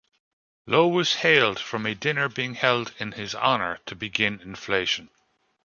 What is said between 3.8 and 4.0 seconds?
to